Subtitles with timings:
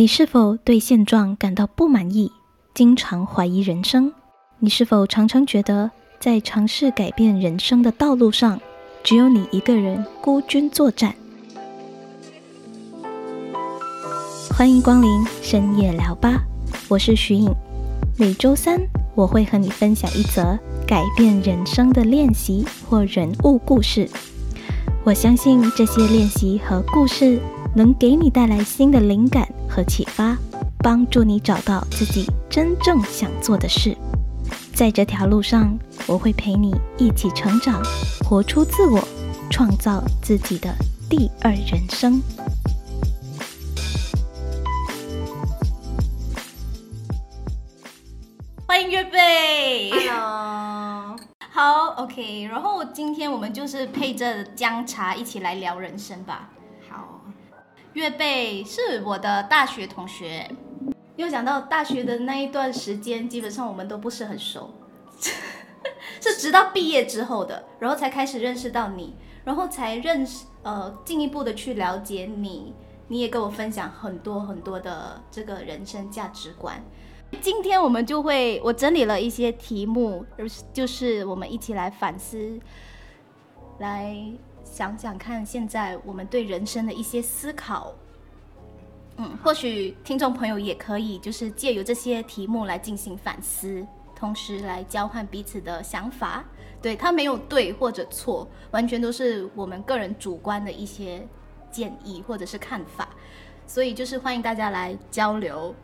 [0.00, 2.32] 你是否对现状感到不满意，
[2.72, 4.14] 经常怀疑人生？
[4.58, 8.58] 你是否常常觉得在尝试改变人生的道路上，
[9.04, 11.14] 只有你一个人孤军作战？
[14.48, 16.44] 欢迎光临深夜聊吧，
[16.88, 17.54] 我是徐颖。
[18.16, 18.80] 每周三
[19.14, 24.08] 我会和你分享一则改变人生的练习或人物故事。
[25.04, 27.38] 我相信这些练习和故事
[27.74, 29.48] 能给你带来新的灵感。
[29.68, 30.36] 和启发，
[30.78, 33.96] 帮助你找到自己真正想做的事。
[34.74, 35.78] 在这条路上，
[36.08, 37.80] 我会陪你一起成长，
[38.24, 39.00] 活出自我，
[39.48, 40.74] 创造自己的
[41.08, 42.20] 第二人生。
[48.66, 51.16] 欢迎月贝，Hello，
[51.48, 52.48] 好，OK。
[52.50, 56.48] 然后今天我们就是配着姜茶一起来聊人生吧。
[57.94, 60.48] 月贝是我的大学同学，
[61.16, 64.70] 又讲到大学的那一段时间，基本上我们都不是很熟，
[66.20, 72.72] 是直到毕业之后的，然后才开始认识到你，然后才认识呃进一步的去了解你，
[73.08, 76.80] 你也跟我分享很多很多的这个人生价值观。
[77.40, 80.24] 今天我们就会我整理了一些题目，
[80.72, 82.60] 就是我们一起来反思，
[83.80, 84.16] 来。
[84.70, 87.92] 想想看，现在我们对人生的一些思考，
[89.16, 96.44] 嗯，或许听众朋友也可以，就是借由这些题目来进行反思，同时来交换彼此的想法。
[96.80, 101.26] 对他没有对或者错，完全都是我们个人主观的一些
[101.70, 103.08] 建议或者是看法，
[103.66, 105.74] 所以就是欢迎大家来交流。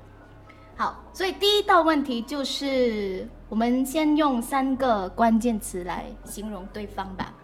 [0.75, 7.34] 好，所以第一道问题就是，我们先用三个关键词来形容对方吧。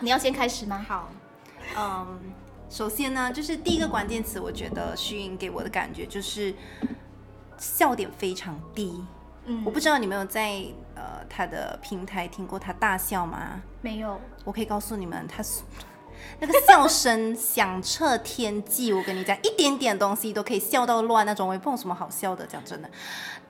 [0.00, 0.84] 你要先开始吗？
[0.88, 1.08] 好，
[1.76, 2.18] 嗯，
[2.70, 6.54] 首先呢，就是第一个关键词，我觉得徐颖给我的感觉就是
[7.58, 9.04] 笑点非常低。
[9.44, 13.60] 嗯，我不知道你们有在呃他的平台听过他大笑吗？
[13.82, 14.18] 没有。
[14.44, 15.42] 我可以告诉你们，他
[16.38, 18.92] 那个笑声响彻天际。
[18.92, 21.46] 我跟你讲，一点点东西都可以笑到乱那种。
[21.46, 22.90] 我也不懂什么好笑的，讲真的。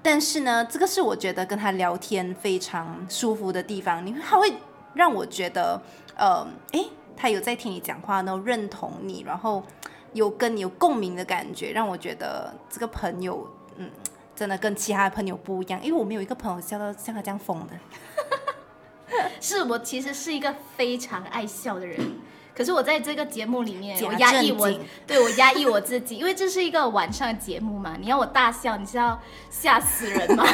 [0.03, 4.05] 但是呢，这个是我觉得跟他聊天非常舒服的地方。
[4.05, 4.53] 你他会
[4.95, 5.81] 让我觉得。
[6.17, 6.85] 呃，哎，
[7.17, 9.65] 他有在听你讲话，然后认同你，然后
[10.13, 13.91] 有跟你有共鸣的感觉，让我觉得这个朋友，嗯，
[14.37, 15.83] 真的跟其他的朋友不一样。
[15.83, 17.73] 因为我没有一个朋友笑到像他这样疯的。
[19.41, 21.99] 是我其实是一个非常爱笑的人，
[22.55, 24.71] 可是我在这个节目里面，我压抑我，
[25.07, 29.19] 对我压抑我自己，因为这是一个晚上节目嘛，你要我大笑，你是要
[29.49, 30.45] 吓死人吗？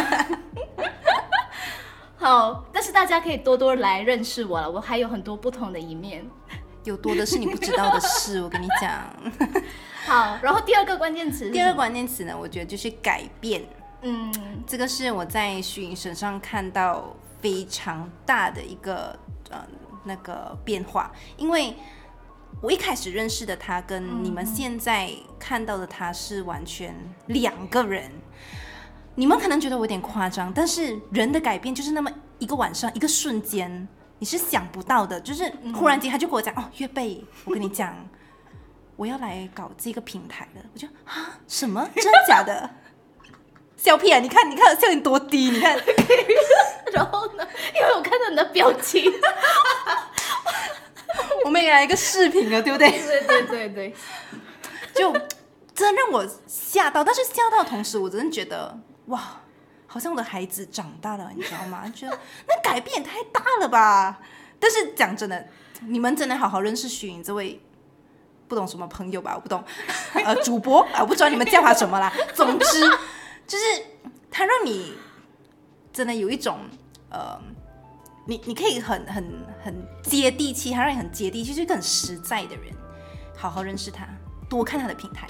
[2.26, 6.28] 好，但是大家可以多多来认识我了，我还有很多不同的一面，
[6.82, 8.90] 有多的是你不知道的事，我跟你讲。
[10.06, 13.62] 好，然后第二个关键词， 第二个关键词呢，我觉得就是改变。
[14.02, 14.32] 嗯，
[14.66, 19.16] 这个是我在徐颖身上看到非常大的一个
[19.50, 19.64] 呃
[20.02, 21.76] 那个变化，因为
[22.60, 26.92] 我一开始认识的他跟你们现在看到的他是完全
[27.26, 28.10] 两个人。
[29.18, 33.88] 你们可能觉得我有点夸张，但是人的改变就是那么一个晚上，一个瞬间，
[34.18, 35.18] 你是想不到的。
[35.20, 37.96] 就是忽然间他就跟我讲：“哦，月贝，我跟你讲，
[38.94, 41.88] 我要来搞这个平台了。”我就啊，什么？
[41.96, 42.70] 真的假的？
[43.76, 44.18] 笑屁啊！
[44.18, 45.50] 你看，你看，笑点多低！
[45.50, 45.78] 你看，
[46.92, 47.46] 然后呢？
[47.74, 49.10] 因为我看到你的表情，
[51.44, 52.90] 我们也来一个视频了，对不对？
[52.90, 53.94] 对对对对，
[54.94, 55.10] 就
[55.74, 58.78] 真的让我吓到，但是吓到的同时，我真的觉得。
[59.06, 59.40] 哇，
[59.86, 61.88] 好像我的孩子长大了，你知道吗？
[61.94, 62.18] 觉得
[62.48, 64.20] 那改变也太大了吧？
[64.58, 65.48] 但是讲真的，
[65.80, 67.60] 你们真的好好认识徐颖这位
[68.48, 69.34] 不懂什么朋友吧？
[69.34, 69.62] 我不懂，
[70.24, 72.12] 呃，主播啊，我不知道你们叫他什么啦。
[72.34, 72.80] 总之，
[73.46, 73.64] 就是
[74.30, 74.96] 他让你
[75.92, 76.58] 真的有一种
[77.10, 77.40] 呃，
[78.26, 82.74] 你你可以很很很接地气，他让你很接地气，就是一个很实在的人。
[83.36, 84.06] 好好认识他，
[84.48, 85.28] 多看他的平台。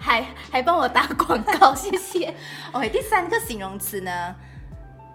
[0.00, 2.34] 还还帮我打广告，谢谢。
[2.72, 4.34] OK， 第三个形容词呢，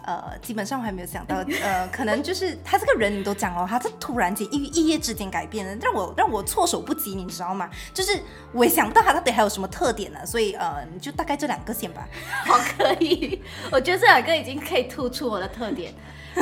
[0.06, 7.68] 呃，基本上我还没有想到， 呃，可能就是他这个人，你都讲了，他这突然间一一夜之间改变了，让我让我措手不及，你知道吗？
[7.94, 8.22] 就是
[8.54, 12.08] 我也想不到他到底还有什么特点呢，所以呃，你就大概这两个先吧。
[12.46, 15.92] 好，可以，我觉得这两个已经可以突出我的特点。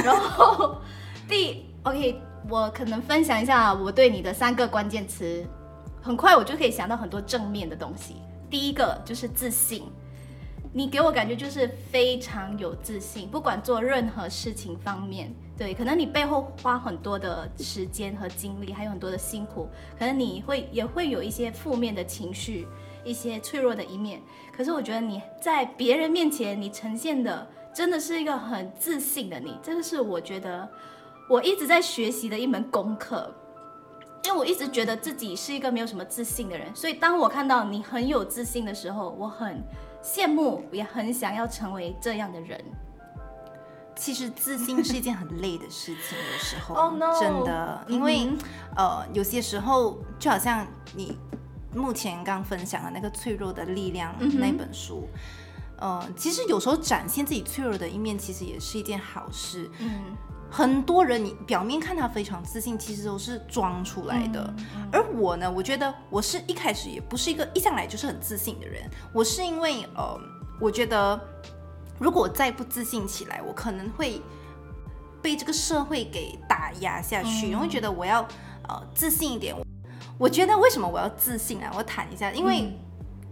[0.04, 0.82] 然后
[1.30, 5.48] 第 OK，我可能分享一下我对你的三个关键词，
[6.02, 8.18] 很快我就可以想到很多正面的东西。
[8.54, 9.82] 第一个就是自信，
[10.72, 19.68] 你给我感觉就是非常有自信，不管做任何事情方面，对，可能你背后花很多的时间和精力，还有很多的辛苦，
[19.98, 22.68] 可能你会也会有一些负面的情绪，
[23.04, 24.22] 一些脆弱的一面。
[24.56, 30.70] 可是我觉得你在别人面前，你呈现的真的是一个很自信的你，这个是我觉得
[31.28, 33.34] 我一直在学习的一门功课。
[34.26, 39.62] 因为我一直觉得自己是一个没有什么自信的人，所以当我看到你很有自信的时候，我很
[40.04, 42.64] 羡慕，也很想要成为这样的人。
[43.96, 48.28] 其实自信是一件很累的事情，有时候， Oh no，真的，因为
[48.76, 50.66] 呃，有些时候就好像
[50.96, 51.16] 你
[51.76, 55.08] 目前刚分享的那个《脆弱的力量》那本书，
[55.78, 59.70] 呃，其实有时候展现自己脆弱的一面，其实也是一件好事。
[59.78, 60.18] 嗯，
[60.54, 64.54] 很多人你表面看他非常自信，其实都是装出来的。
[64.92, 70.20] 而我呢，我觉得我是一开始也不是一个一向来就是很自信的人，我是因为呃，
[70.62, 71.20] 我觉得。
[72.00, 74.20] 如果再不自信起来，我可能会
[75.22, 77.50] 被这个社会给打压下去。
[77.50, 78.28] 因为觉得我要
[78.68, 79.56] 呃自信一点。
[80.18, 81.72] 我觉得为什么我要自信啊？
[81.78, 82.78] 我谈一下，因为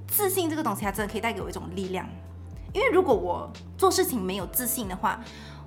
[0.08, 2.08] 自信这个东西它真的可以带给我一种力量。
[2.72, 5.20] 因为如果我做事情没有自信的话，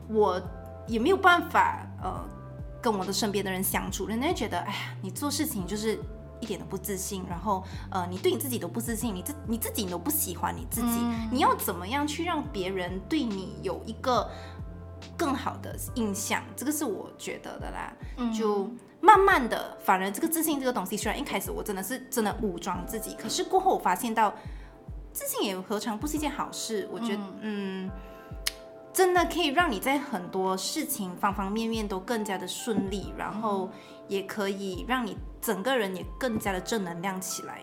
[0.09, 0.41] 我
[0.87, 2.25] 也没有办法呃
[2.81, 4.07] 跟我的身边的人相处。
[4.07, 5.99] 人家觉得，哎呀，你做事情就是。
[6.41, 10.99] 一点都不自信，然后呃，你对你自己都不自信，你自你自己都不喜欢你自己，
[11.31, 14.29] 你要怎么样去让别人对你有一个
[15.17, 16.43] 更好的印象？
[16.55, 17.97] 这个是我觉得的啦。
[18.37, 18.69] 就
[19.01, 24.35] 慢慢的，反而这个自信这个东西，虽然一开始我真的是真的武装自己，可是过后我发现到
[25.13, 26.87] 自信也何尝不是一件好事？
[26.93, 27.91] 我觉得，嗯，
[28.95, 33.69] 真的可以让你在很多事情方方面面都更加的顺利，然后
[34.09, 35.15] 也可以让你。
[35.45, 37.61] 整个人也更加的正能量起来，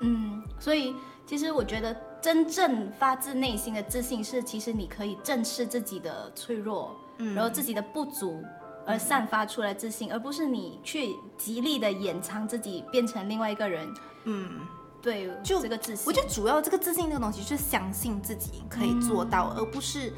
[0.00, 0.92] 嗯，所以
[1.24, 8.42] 其实我觉得真正发自内心的自信是，其实你可以正视自己的脆弱，嗯，然后自己的不足
[8.84, 13.88] 而散发出来自信，而不是你去极力的掩藏自己，变成另外一个人，
[14.24, 14.58] 嗯，
[15.02, 20.12] 对，就这个自信，我觉得主要这个自信这个东西是相信自己可以做到，而不是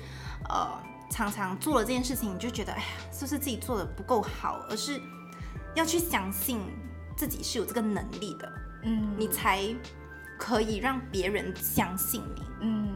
[0.48, 0.68] 呃
[1.10, 5.00] 常常做了这件事情你就觉得哎呀是不是自己做的不够好，而是
[5.74, 6.60] 要去相信。
[7.14, 8.52] 自己是有这个能力的，
[8.84, 9.62] 嗯，你才
[10.38, 12.90] 可以让别人相信你，嗯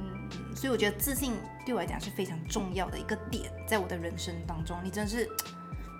[0.54, 1.34] 所以我觉得自信
[1.66, 5.28] 对我来讲是非常重要的一个点，在我的人生当中，你真的是，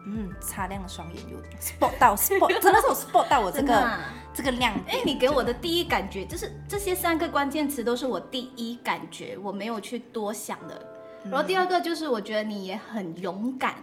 [0.07, 3.99] 嗯，擦亮了双眼，有 spot 到 spot， 真的是有 spot 到我这个
[4.33, 4.97] 这个亮点。
[4.97, 10.81] 哎，你给我的第一感觉就是这些三个关键词都是我第一感觉，我没有去多想的。
[11.25, 13.75] 然后第二个就是我觉得你也很勇敢，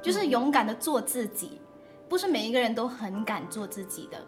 [0.00, 1.60] 就是勇敢的做自己。
[2.08, 4.24] 不是每一个人都很敢做自己的，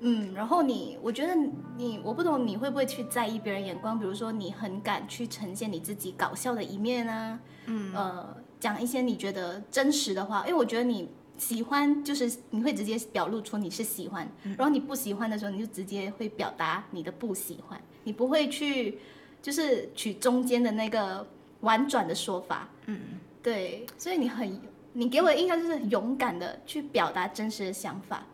[0.00, 1.34] 嗯，然后你，我觉得
[1.76, 18.98] 你，我不懂你会不会去在意别人眼光，比如说你很敢去呈现你自己搞笑的一面啊，嗯，呃，讲一些你觉得真实的话，因为我觉得你喜欢就是你会直接表露出你是喜欢，然后你不喜欢的时候你就直接会表达你的不喜欢，你不会去
[19.42, 21.26] 就是取中间的那个
[21.60, 23.00] 婉转的说法，嗯，
[23.42, 24.60] 对，所以你很。
[24.94, 28.26] 你给我的印象就是勇敢的去表达真实的想法，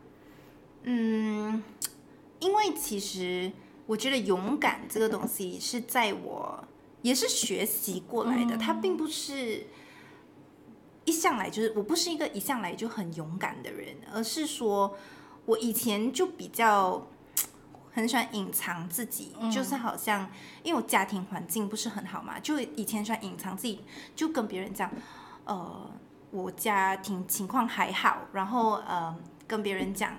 [0.85, 1.63] 嗯，
[2.41, 3.51] 因为其实
[3.87, 6.65] 我觉得勇敢这个东西是在我
[7.03, 9.67] 也是学习过来的，它并不是
[11.05, 14.97] 一向来就是我不是一个一向来就很勇敢的人，而是说
[15.47, 17.07] 我以前就比较
[17.93, 20.31] 很喜欢隐藏自己，就是好像
[20.63, 23.81] 因为我家庭环境不是很好嘛，就以前喜欢隐藏自己，
[24.17, 24.91] 就跟别人讲，
[25.45, 25.91] 呃。
[26.31, 30.17] 我家庭情况还好，然后呃跟别人讲，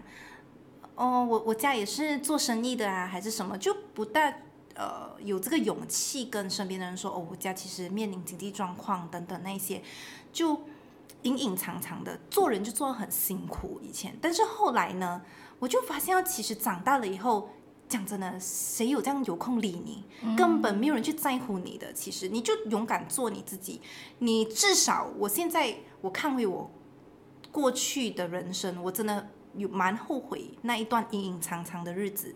[0.95, 4.33] 哦我我家也是做生意的啊，还是什么，就不大
[4.75, 9.81] 呃有这个勇气跟身边的人说，哦我家其实面临经济状况等等那些，
[10.33, 10.61] 就
[11.23, 15.21] 隐隐藏藏的做人就做的很辛苦以前，但是后来呢，
[15.59, 17.49] 我就发现，其实长大了以后。
[17.87, 20.03] 讲真的，谁有这样有空理你？
[20.35, 21.93] 根本没有人去在乎你的。
[21.93, 23.79] 其实，你就勇敢做你自己。
[24.17, 26.71] 你至少，我现在我看回我
[27.51, 32.35] 过去的人生，我真的有蛮后悔那一段隐隐藏藏的日子，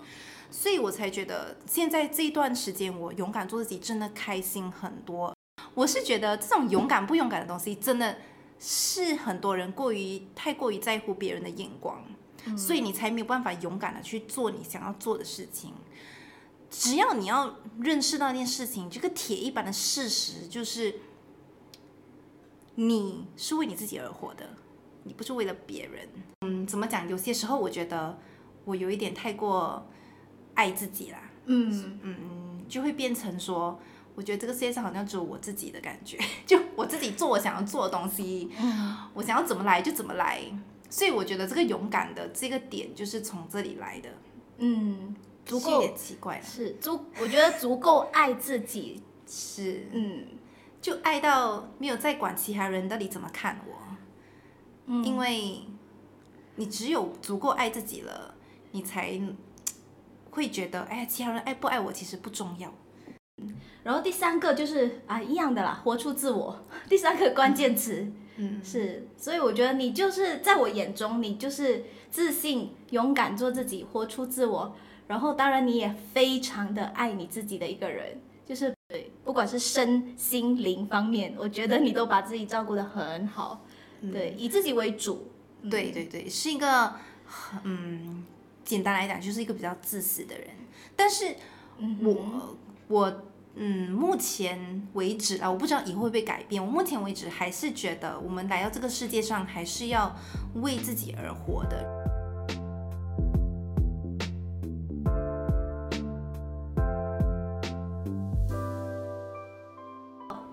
[0.49, 5.35] 所以我才觉得现在这一段时间，我勇敢做自己，真的开心很多。
[5.73, 8.17] 我是觉得这种勇敢不勇敢的东西，真的
[8.59, 12.03] 是很多人过于太过于在乎别人的眼光。
[12.57, 15.73] 所以你才没有办法勇敢的去做你想要做的事情。
[16.71, 21.01] 只要你要认识到一件事情，这个铁一般的事实就是，
[22.75, 24.49] 你是为你自己而活的，
[25.03, 26.07] 你不是为了别人。
[26.41, 27.07] 嗯，怎么讲？
[27.07, 28.17] 有些时候我觉得
[28.65, 29.87] 我有一点太过
[30.53, 31.19] 爱自己啦。
[31.45, 33.79] 嗯嗯，就会变成说，
[34.15, 38.49] 我觉得这个世界上好像只有我自己的感觉， 就我自己做我想要做的东西，
[39.13, 40.41] 我想要怎么来就怎么来。
[40.89, 44.09] 所以我觉得这个勇敢的这个点就是从这里来的。
[44.57, 45.15] 嗯，
[45.45, 50.25] 足够奇怪，是足，我觉得足够爱自己， 是嗯，
[50.81, 53.88] 就爱到没有再管其他人到底怎么看我，
[54.91, 55.59] 嗯，因为
[56.55, 58.33] 你只有足够爱自己了，
[58.71, 59.19] 你才
[60.31, 62.73] 会觉得，哎，其他人爱不爱我其实不重要。
[63.83, 66.65] 然后第三个就是啊，一样的啦，活出自我。
[66.89, 74.75] 第三个关键词，嗯，是，所以我觉得你就是在我眼中，你就是自信、勇敢做自己，活出自我。
[75.07, 83.63] 然后当然你也非常的爱你自己的一个人，就是对，不管是身心灵方面，我觉得你都把自己照顾的很好，
[84.01, 85.31] 对，以自己为主。
[85.69, 86.93] 对对对，是一个，
[87.63, 88.25] 嗯，
[88.63, 90.47] 简单来讲就是一个比较自私的人。
[90.95, 91.35] 但是
[92.03, 93.23] 我我。
[93.61, 96.65] 嗯，目前为止啊，我不知道以后会不会改变。
[96.65, 100.15] 我目前为止还是觉得，我们来到这个世界上，还是要
[100.61, 101.83] 为自己而活的。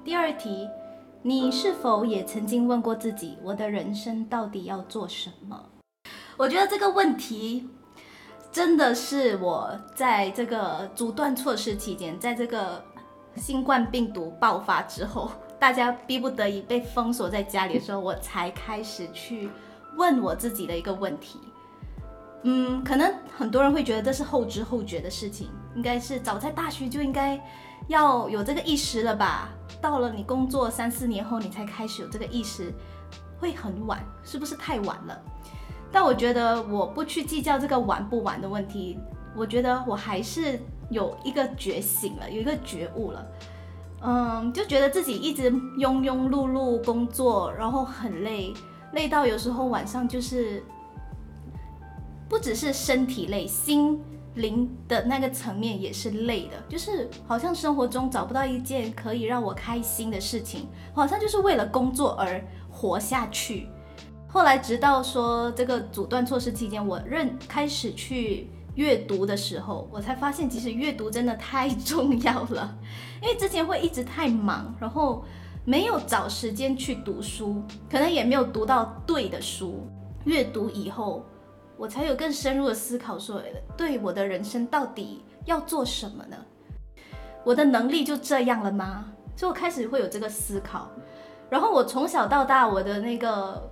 [0.02, 0.66] 第二题，
[1.26, 5.60] 你是否也曾经问过自己，我的人生到底要做什么？
[6.36, 7.68] 我觉得这个问题。
[8.52, 12.80] 真的是我在这个阻断措施期间，在这个
[13.34, 15.28] 新冠病毒爆发之后，
[15.58, 19.50] 大家逼不得已被封锁在家里的时候，我才开始去
[19.96, 21.40] 问我自己的一个问题。
[22.44, 27.40] 嗯，可能很多人会觉得这是后知后觉的事情，应该是早在大学就应该
[27.86, 29.50] 要有这个意识了吧？
[29.80, 32.72] 到了你工作三四年后，你才开始有这个意识，
[33.38, 35.22] 会很晚，是不是太晚了？
[35.92, 38.98] 但我觉得我不去计较这个晚不晚的问题，
[39.36, 40.58] 我觉得我还是
[40.90, 43.26] 有一个觉醒了，有一个觉悟了，
[44.00, 48.52] 嗯，就觉得自己一直庸庸碌碌工作，然后很累，
[48.94, 50.64] 累到有时候晚上就是
[52.28, 54.02] 不只是身体累，心
[54.36, 63.68] 灵的那个层面也是累的，就是好像生活中找不到一件可以让我开心的事情，好像就是为了工作而活下去。
[64.28, 72.76] 后来，直到说这个阻断措施期间，我认开始去阅读的时候，我才发现其实阅读真的太重要了。
[73.22, 75.24] 因为之前会一直太忙，然后
[75.64, 79.86] 没有找时间去读书，可能也没有读到对的书。
[80.24, 81.24] 阅读以后，
[81.76, 83.42] 我才有更深入的思考，说
[83.76, 86.36] 对我的人生到底要做什么呢？
[87.44, 89.12] 我的能力就这样了吗？
[89.36, 90.90] 所以我开始会有这个思考。
[91.48, 93.70] 然后我从小到大，我的那个。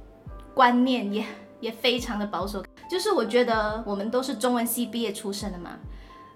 [0.54, 1.26] 观念也
[1.58, 5.70] 也非常的保守，就是我觉得我们都是中文系毕业出身的嘛，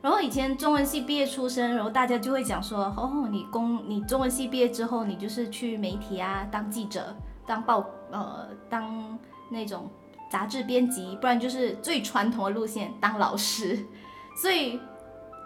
[0.02, 7.14] 然后以前中文系毕业出身，然后大家就会讲说，哦，你公你中文系毕业之后，你就是去媒体啊当记者，
[7.46, 9.16] 当报呃当
[9.52, 9.88] 那种
[10.30, 13.78] 杂志编辑，不然就是最传统的路线当老师，
[14.40, 14.80] 所以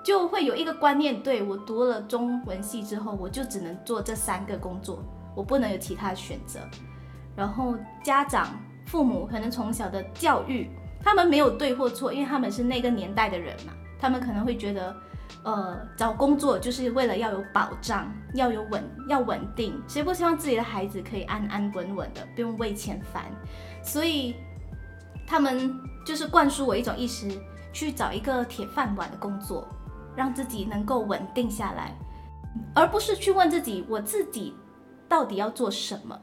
[0.05, 5.03] 就会有一个观念，对我读了中文系之后，我就只能做这三个工作，
[5.35, 6.61] 我不能有其他的选择。
[7.37, 8.49] 然后家长、
[8.87, 10.69] 父母可能从小的教育，
[11.03, 14.95] 他们没有对或错，因为他们是那个年代的人嘛，他们可能会觉得，
[15.45, 23.25] 呃，找工作就是为了要有保障，要有稳，要稳定，谁不希望自己的孩子可以安安稳稳的，不用为钱烦？
[23.83, 24.35] 所以
[25.26, 27.31] 他们就是灌输我一种意识，
[27.73, 29.67] 去找一个铁饭碗的工作，
[30.14, 31.97] 让自己能够稳定下来，
[32.75, 34.55] 而不是去问自己，我自己
[35.09, 36.21] 到底要做什么。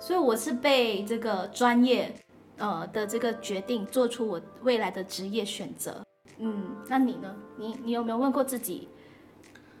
[0.00, 2.14] 所以我是被这个专业，
[2.56, 6.04] 呃的这个决定做出我未来的职业选择。
[6.38, 7.34] 嗯，那你呢？
[7.56, 8.88] 你你有没有问过自己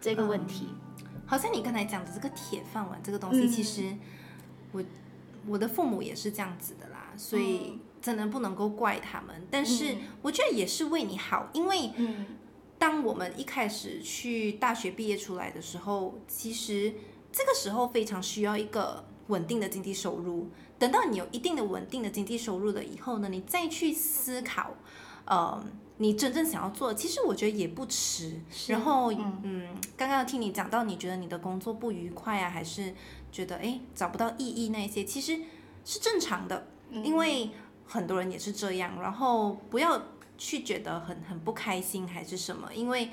[0.00, 0.68] 这个问题？
[1.24, 3.94] 好像你刚才讲的这个铁饭碗这个东西，其实
[4.72, 4.82] 我
[5.46, 9.46] 我的父母也是这样子的啦，所以真的不能够怪他们。
[9.50, 11.90] 但是我觉得也是为你好，因为
[12.78, 16.94] 当我们一开始去大学毕业出来的时候，其实
[17.32, 19.04] 这个时候非常需要一个。
[19.28, 24.70] 稳定的经济收入，等到你有一定的稳定的经济收入了以后呢，你再去思考，
[25.26, 25.62] 呃，
[25.98, 28.40] 你真正想要做，其实我觉得也不迟。
[28.68, 32.94] 然后，嗯，刚刚听你讲到，你觉得你的工作不愉快啊，还是
[33.30, 35.38] 觉得哎找不到意义那些，其实
[35.84, 37.50] 是正常的，因为
[37.88, 39.00] 很多人也是这样。
[39.00, 40.00] 然后不要
[40.36, 43.10] 去觉得很很不开心还是什么，因为。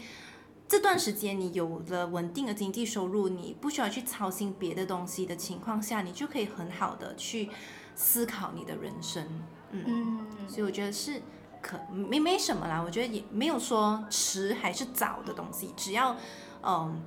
[0.68, 7.52] 这段时间你有了稳定的经济收入，你不需要去操心别的东西的情况下，你就可以很好的去
[7.94, 9.24] 思考你的人生。
[9.70, 11.22] 嗯，所以我觉得是
[11.62, 16.18] 可没没什么啦，我觉得也没有说迟还是早的东西，只要
[16.64, 17.00] 嗯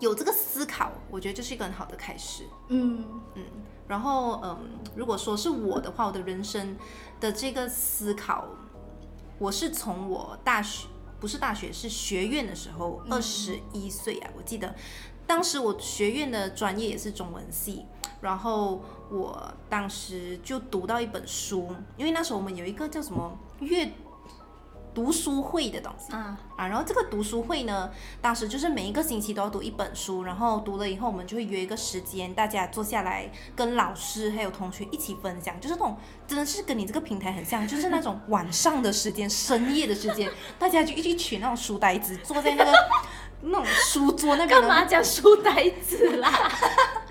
[0.00, 2.44] 有这个思考，我觉得就是一个很好的开始。
[2.68, 3.42] 嗯嗯，
[3.88, 4.58] 然后嗯，
[4.94, 6.76] 如果说是我的话，我的人生
[7.20, 8.46] 的这个思考，
[9.38, 10.88] 我是从我大学。
[11.18, 14.74] 不是大学，是学院的时候，二十一岁啊，我记得
[15.26, 17.86] 当时我学院的专业也是中文系，
[18.20, 23.90] 然后我当时就读到一本书，因为那时候我们有一个叫什么阅。
[24.96, 27.90] 读书会的东西啊啊，然后这个读书会呢，
[28.22, 42.72] 当时就是每一个星期都要读一本书，然后读了以后，我们就会约一个时间，大家坐下来跟老师还有同学一起分享，就是那种真的是跟你这个平台很像，就是那种晚上的时间、深夜的时间， 大家就一起取那种书呆子，坐在那个
[43.42, 44.58] 那种书桌那边。
[44.58, 46.32] 干嘛讲书呆子啦？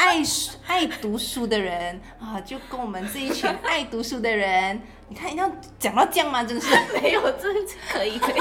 [0.00, 0.22] 爱
[0.66, 4.80] 爱读书的人啊，就跟我们这一群爱读书的人。
[5.08, 6.42] 你看，一定要讲到这样吗？
[6.42, 8.40] 真的是没有，真的可以可以。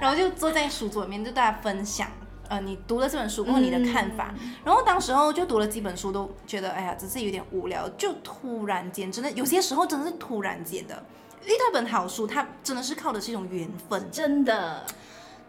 [0.00, 2.08] 然后就坐在书桌里面，就大家分享，
[2.48, 4.34] 呃，你读了这本书过后你的看法。
[4.64, 7.86] 然后当时候就读了几本书，都觉得哎呀，只是有点无聊。
[7.90, 11.04] 就突然间，真的有些时候真的是突然间的，
[11.44, 14.86] 遇到本好书，它真的是靠的是一种缘分，真的。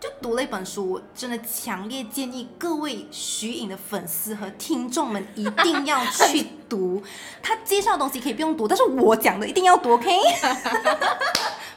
[0.01, 7.03] 就读了一本书，真的强烈建议各位徐颖的粉丝和听众们一定要去读。
[7.43, 10.09] 他介绍的东西可以不用读，但是我讲的一定要读，OK？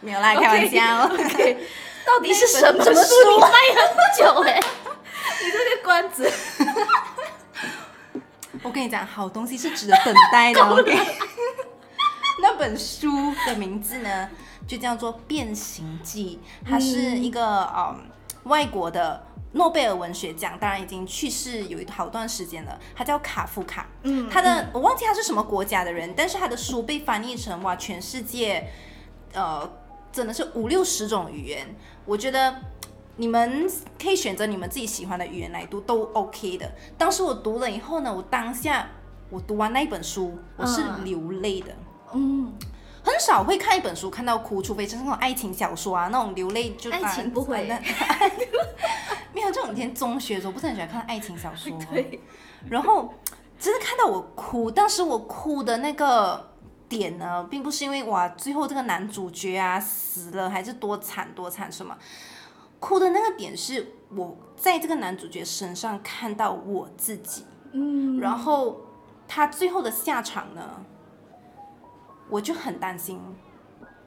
[0.00, 1.04] 没有啦， 开玩笑。
[1.04, 1.68] OK，
[2.06, 2.90] 到底是什么书？
[3.30, 4.58] 你卖很久哎，
[5.44, 6.32] 你这个关子。
[8.62, 10.62] 我跟你讲，好东西是值得等待的。
[10.62, 10.96] OK。
[12.42, 13.08] 那本书
[13.46, 14.28] 的名字呢，
[14.66, 18.10] 就叫做《变形记》，它是一个嗯。
[18.44, 22.78] 外国的诺贝尔文学奖，当然已经去世有一好段时间了。
[22.94, 28.68] 他叫卡夫卡，嗯，他的我忘记他是什么国家的人，但是他的书被翻译成哇，全世界，
[29.32, 29.66] 呃，
[30.12, 31.74] 真的是五六十种语言。
[32.04, 32.54] 我觉得
[33.16, 33.66] 你们
[33.98, 36.70] 可以选择你们自己喜欢的语言来读，都 OK 的。
[36.98, 38.90] 当时我读了以后呢，我当下
[39.30, 41.83] 我读完那一本书，我是流泪的，嗯。
[43.02, 47.68] 很少会看一本书看到哭，除非就是那种爱情小说啊，那种流泪就爱情不会。
[49.34, 52.20] 没有这种以前中学的时候不是很喜欢看爱情小说， 对。
[52.70, 53.12] 然后
[53.58, 56.52] 真的看到我哭，当时我哭的那个
[56.88, 61.94] 点呢，并不是因为哇最后这个男主角啊死了还是多惨多惨什么，
[62.80, 68.18] 哭的那个点是我在这个男主角身上看到我自己，嗯。
[68.18, 68.80] 然后
[69.28, 70.62] 他最后的下场呢？
[72.34, 73.20] 我就很担心，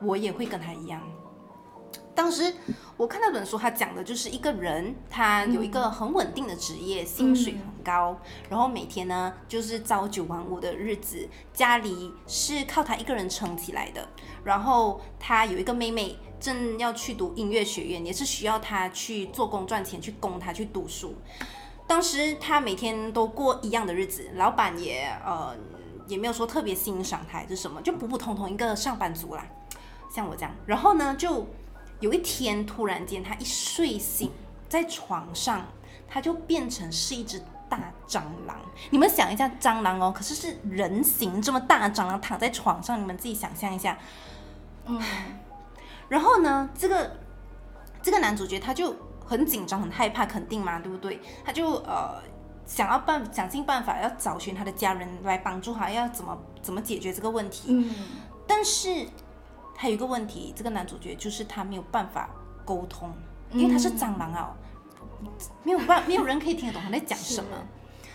[0.01, 1.01] 我也会跟他一样。
[2.13, 2.53] 当时
[2.97, 14.05] 我看那本书，他讲的就是一个人，他有一个很稳定的职业，薪水很高，然后每天呢就是朝九晚五的日子，家里是靠他一个人撑起来的。
[14.43, 21.15] 然后他有一个妹妹，正要去读音乐学院，也是需要他去做工赚钱，去供他去读书。
[21.87, 25.55] 当时他每天都过一样的日子，老板也呃。
[26.07, 29.45] 也没有说特别欣赏他还是什么，就普普通通一个上班族啦，
[30.09, 30.51] 像我这样。
[30.65, 31.45] 然后呢，就
[31.99, 34.31] 有一天突然间，他一睡醒
[34.69, 35.65] 在床上，
[36.07, 38.57] 他就变成是一只大蟑螂。
[38.89, 43.97] 你们想一下，蟑螂哦，可是是人形这么大蟑螂躺在床上，你们自己想象一下。
[44.85, 45.01] 嗯。
[46.07, 47.17] 然后呢，这个
[48.01, 51.19] 这个男主角他就很紧张、很害怕，肯定嘛，对不对？
[51.43, 52.21] 他就呃。
[52.67, 57.69] 想要办想尽办法要找寻他的家人来帮助他，要怎么怎么解决这个问题？
[57.69, 57.95] 嗯，
[58.45, 59.07] 但是
[59.73, 62.29] 他有一个问题，这个男主角就是他没有办法
[62.65, 63.11] 沟通，
[63.51, 64.53] 因为他是蟑螂啊，
[65.63, 67.49] 没有办没有人可以听得懂他在讲什么，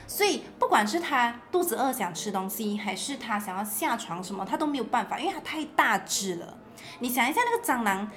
[0.07, 6.59] 所以不管是他肚子饿想吃东西，还是他想要下床什么，他都没有办法，因为他太大只了。
[6.99, 8.11] 你想一下那个蟑螂，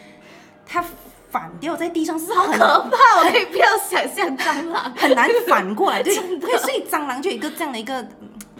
[0.66, 0.84] 它。
[1.30, 4.94] 反掉在地上是好可怕， 我可以不要想象蟑螂。
[4.96, 6.14] 很难反过来，对，
[6.58, 8.08] 所以蟑螂就有一个这样的一个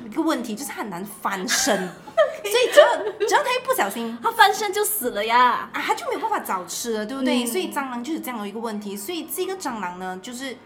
[0.06, 1.78] 一个问题，就是很难翻身，
[2.44, 2.88] 所以只要
[3.28, 7.46] 只要它一不小心，它翻身就死了呀，啊，它就没有办法找吃了，对不对？
[7.46, 10.58] 所以蟑螂就是这样的一个问题，所以这个蟑螂呢，就是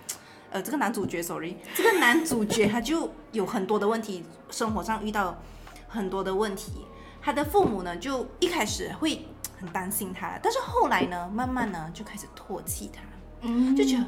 [0.51, 5.39] 呃，这个男主角，sorry，这个男主角他就有很多的问题，生活上遇到
[5.87, 6.85] 很多的问题，
[7.21, 9.25] 他的父母呢，就一开始会。
[9.59, 13.01] 很担心他，但是后来呢，慢慢呢就开始唾弃他，
[13.41, 14.03] 嗯，就觉得，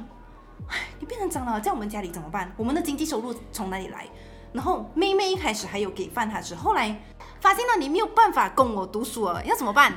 [0.68, 2.52] 哎，你变成蟑螂，在我们家里怎么办？
[2.56, 4.08] 我们的经济收入从哪里来？
[4.54, 7.02] 然后妹妹一开始还有给饭他吃，后来
[7.40, 9.94] 发现了你没有办法供我读书了，要怎么办？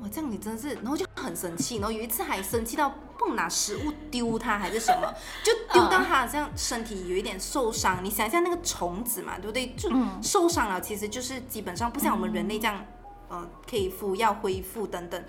[0.00, 8.02] 哇，这样你真的是，然后就很生气，然后有一次还生气到不拿食物丢他还是什么，就丢到他好像身体有一点受伤。
[8.04, 9.74] 你想一下那个虫子嘛，对不对？
[9.74, 9.90] 就
[10.22, 12.84] 受伤了，其实就是基本上不像我们人类这样。
[13.28, 15.24] 呃，可以敷药恢复等等，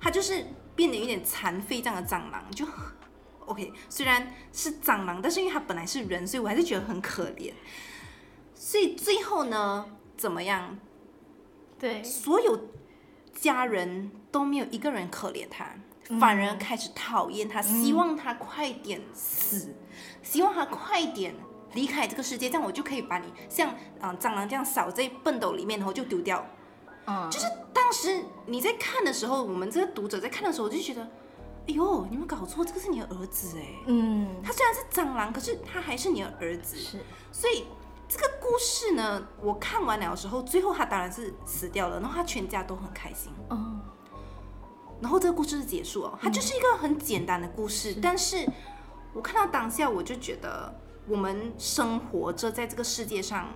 [0.00, 2.66] 它就是变得有点残废这样的蟑螂，就
[3.46, 3.72] OK。
[3.88, 7.52] 虽然是蟑螂，但是因为它本来是人，所以我还是觉得很可怜。
[8.54, 9.86] 所以最后呢，
[10.16, 10.78] 怎么样？
[11.78, 12.68] 对，所有
[13.34, 15.74] 家人都没有一个人可怜他，
[16.18, 19.74] 反而开始讨厌他，希望他快点死，
[20.22, 21.34] 希望他快点
[21.74, 26.46] 离开这个世界，这样我就可以把你像嗯蟑螂这样扫在粪斗里面，然后就丢掉。
[27.06, 33.66] 嗯，就是当时你在看的时候，我们这个读者在看的时候，我就觉得，哎呦，你们搞错，这个是你的儿子哎。
[33.86, 36.76] 嗯，他虽然是蟑螂，可是他还是你的儿子。
[36.76, 36.98] 是，
[37.32, 37.64] 所以
[38.08, 43.32] 这个故事呢，我看完了的时候，最后他当然是死掉了，然后他全家都很开心。
[43.50, 43.80] 嗯。
[45.00, 48.48] 然后这个故事是结束哦，它就是一个很简单的故事，但是
[49.12, 50.72] 我看到当下，我就觉得
[51.06, 53.52] 我们生活着在这个世界上，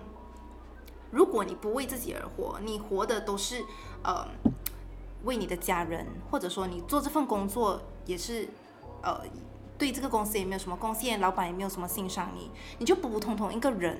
[1.11, 3.63] 如果你不为自己而活，你活的都是
[4.03, 4.27] 呃
[5.23, 8.47] 为你的家人，或者说你做这份工作也是
[9.01, 9.21] 呃
[9.77, 13.97] 对这个公司也没有什么贡献，老板也没有什么欣赏你，你就普普通通一个人，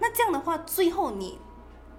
[0.00, 1.38] 那这样的话，最后你。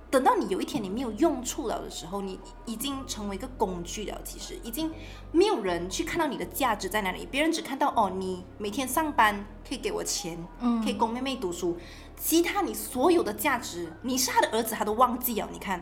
[0.10, 4.18] 等到你有一天你没有用处了的时候，你已经成为一个工具了。
[4.24, 4.90] 其实已经
[5.34, 11.78] 没有人去看到你的价值在哪里，别人只看到哦，你每天上班可以给我钱，嗯，可以供妹妹读书，
[12.18, 15.48] 其他你所有的价值，你是他的儿子，他都忘记了。
[15.52, 15.82] 你看，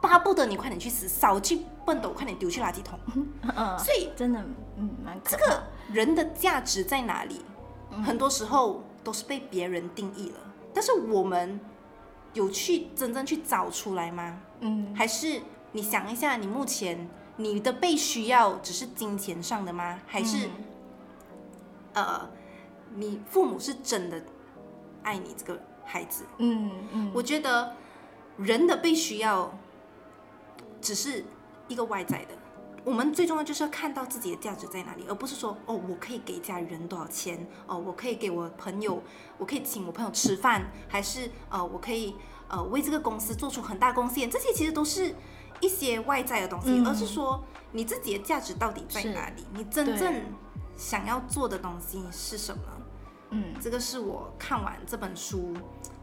[0.00, 2.98] 巴不得你快点去死，少去笨斗，快点丢去垃圾桶。
[3.14, 4.42] 嗯， 所以真的，
[4.76, 7.42] 嗯，蛮这个人的价值在哪里？
[8.02, 10.40] 很多时候都是被别人定义了，
[10.72, 11.60] 但是我们。
[12.34, 14.40] 有去真正去找出来吗？
[14.60, 15.42] 嗯，还是
[15.72, 20.00] 你想一下，你目前你的被需要只是金钱上的吗？
[20.06, 20.48] 还是
[21.92, 22.26] 呃，
[22.94, 24.18] 你父母是真的
[25.02, 26.24] 爱你这个孩子？
[26.38, 27.74] 嗯嗯，我觉得
[28.36, 29.52] 人的被需要
[30.80, 31.24] 只是
[31.68, 32.34] 一个外在的。
[32.84, 39.00] 我们最重要就是要看到自己的价值在哪里，而不是说哦，我可以给家里人多少钱哦，我可以给我朋友，
[39.38, 42.16] 我可以请我朋友吃饭，还是呃，我可以
[42.48, 44.28] 呃为这个公司做出很大贡献。
[44.28, 45.14] 这些其实都是
[45.60, 49.46] 一些外在的东西，而是说你自己的价值到底在哪里？
[49.54, 50.12] 你真正
[50.76, 52.62] 想要做的东西是什么？
[53.32, 55.52] 嗯，这个是我看完这本书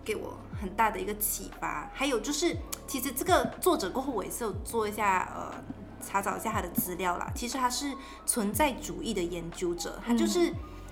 [0.03, 1.89] 给我很大的一个启发。
[1.93, 5.63] 还有就是，其实这个作者过后我也是有做一下呃。
[6.01, 7.29] 查找一下他的资料啦。
[7.35, 7.93] 其实他是
[8.25, 10.49] 存在主义的研究者，他就是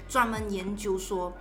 [0.10, 1.32] 专门研究说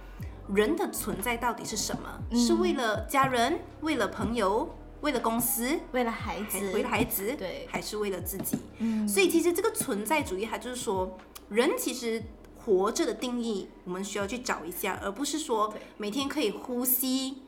[0.55, 2.39] 人的存在到底是什么？
[2.39, 8.57] 是为了家人，为了朋友，为了公司，为了孩子，为了孩子，对，还是为了自己？
[8.79, 12.23] 嗯，所以其实这个存在主义，它就是说人其实
[12.67, 17.39] 活着的定义，我们需要去找一下，而不是说每天可以呼吸，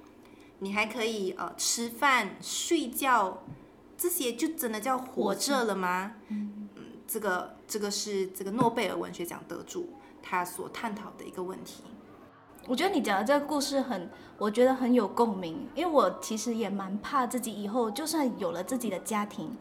[0.61, 3.43] 你还可以呃吃饭、睡觉。
[3.97, 6.13] 这些就真的叫活着了吗？
[6.29, 6.69] 嗯
[7.05, 9.89] 这个这个是这个诺贝尔文学奖得主
[10.23, 11.83] 他所探讨的一个问题。
[12.69, 19.57] 我觉得你讲的这个故事很，我觉得很有共鸣，因为我其实也蛮怕自己以后就算有了自己的家庭，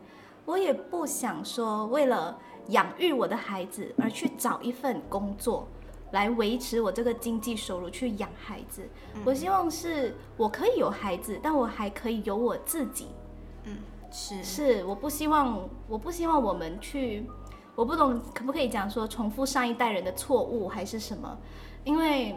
[0.46, 2.38] 我也不想说为了
[2.69, 5.67] 养育我的孩子而去找一份工作
[6.12, 8.88] 来维持我这个经济收入去养孩子。
[9.25, 13.08] 我希望是我可以有孩子，但我还可以有我自己。
[13.63, 13.77] 嗯。
[14.10, 17.30] 是是，我不希望，我不希望我们去，
[17.75, 21.38] 我不懂可不可以讲说重复上一代人的错误还是什么？
[21.84, 22.34] 因为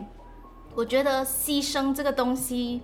[0.75, 2.83] 我觉得牺牲这个东西，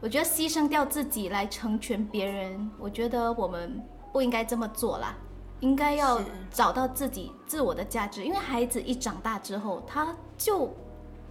[0.00, 5.16] 我觉得牺牲掉自己来成全别人，我觉得我们不应该这么做啦，
[5.62, 6.20] 应该要
[6.52, 8.22] 找到自己自我的价值。
[8.22, 10.72] 因为孩子一长大之后，他就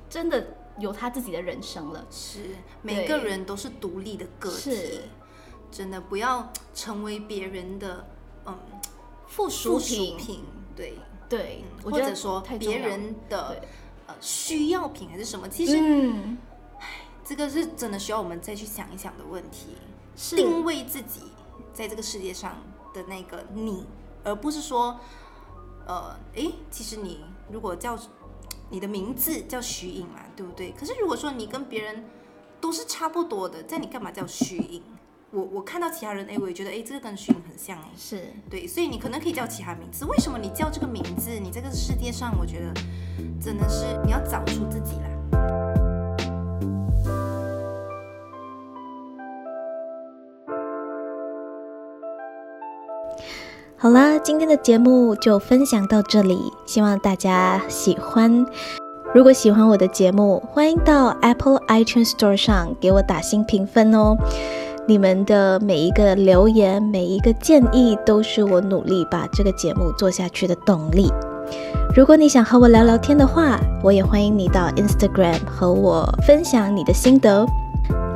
[0.10, 0.44] 真的
[0.80, 2.06] 有他自己的人生了。
[2.10, 5.02] 是，每个人都是独立的个体。
[5.72, 8.06] 真的不要成为别人的
[8.46, 8.54] 嗯
[9.26, 10.44] 附属品，
[10.76, 10.96] 对
[11.30, 13.64] 对，或者说别人的
[14.06, 15.48] 呃需要品还是什么？
[15.48, 15.78] 其实，
[16.78, 19.78] 唉，这个是真的需要我们再去想一想的问题。
[20.18, 21.22] 是定位自己
[21.74, 22.58] 在这个世界上
[22.94, 23.86] 的那个你，
[24.24, 25.00] 而不是说
[25.86, 27.98] 呃，诶，其实你如果叫
[28.70, 30.72] 你的名字叫徐颖嘛，对不对？
[30.72, 32.06] 可是如果说你跟别人
[32.60, 34.82] 都是差不多的，在你干嘛叫徐颖？
[35.32, 40.06] 我我看到其他人，哎，我也觉得，哎，这个跟徐颖很像，哎，是对，所以你可能可以叫其他名字。
[40.06, 41.32] 为什么你叫这个名字？
[41.40, 42.74] 你这个世界上，我觉得
[43.42, 45.21] 真的是你要找出自己来。
[53.82, 58.46] 好啦，今天的节目就分享到这里，希望大家喜欢。
[59.12, 64.16] 如果喜欢我的节目，欢迎到 Apple iTunes Store 上给我打新评分哦。
[64.88, 71.12] 你们的每一个留言、每一个建议，都是我努力把这个节目做下去的动力。
[71.96, 77.48] 如果你想和我聊聊天的话，我也欢迎你到 Instagram 和我分享你的心得。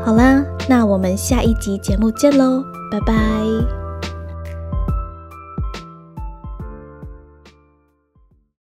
[0.06, 3.85] 好啦，那我们下一集节目见喽，拜拜。